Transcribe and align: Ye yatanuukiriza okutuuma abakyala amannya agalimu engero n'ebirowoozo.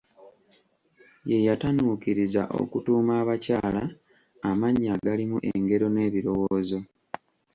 Ye 1.29 1.37
yatanuukiriza 1.47 2.41
okutuuma 2.61 3.13
abakyala 3.21 3.83
amannya 4.49 4.89
agalimu 4.97 5.37
engero 5.51 5.87
n'ebirowoozo. 5.91 6.79